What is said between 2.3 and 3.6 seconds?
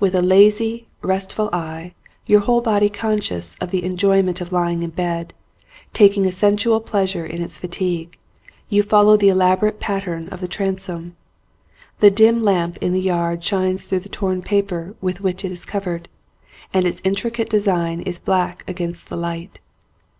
whole body conscious